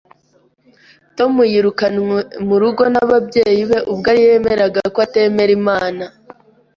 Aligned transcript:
Tom 1.17 1.33
yirukanwe 1.51 2.17
mu 2.47 2.55
rugo 2.61 2.83
n'ababyeyi 2.93 3.61
be 3.69 3.79
ubwo 3.91 4.11
yemeraga 4.21 4.81
ko 4.93 4.97
atemera 5.05 5.51
Imana. 5.59 6.03